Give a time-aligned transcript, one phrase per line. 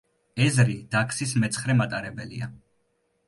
[0.45, 2.49] ეზრი დაქსის მეცხრე მატარებელია.